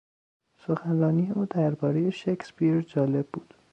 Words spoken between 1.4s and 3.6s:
دربارهی شکسپیر جالب بود.